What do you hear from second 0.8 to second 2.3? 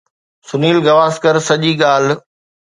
گواسڪر سڄي ڳالهه